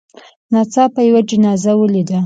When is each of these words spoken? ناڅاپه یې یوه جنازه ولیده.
ناڅاپه 0.51 1.01
یې 1.03 1.07
یوه 1.09 1.21
جنازه 1.29 1.71
ولیده. 1.77 2.19